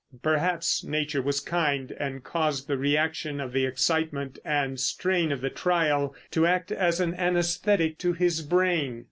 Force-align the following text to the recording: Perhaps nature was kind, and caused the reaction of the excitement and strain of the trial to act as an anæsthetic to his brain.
Perhaps 0.23 0.83
nature 0.83 1.21
was 1.21 1.39
kind, 1.39 1.91
and 1.99 2.23
caused 2.23 2.67
the 2.67 2.75
reaction 2.75 3.39
of 3.39 3.53
the 3.53 3.67
excitement 3.67 4.39
and 4.43 4.79
strain 4.79 5.31
of 5.31 5.41
the 5.41 5.51
trial 5.51 6.15
to 6.31 6.47
act 6.47 6.71
as 6.71 6.99
an 6.99 7.13
anæsthetic 7.15 7.99
to 7.99 8.13
his 8.13 8.41
brain. 8.41 8.99